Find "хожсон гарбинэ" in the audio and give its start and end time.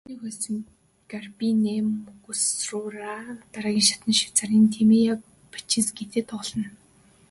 0.25-1.75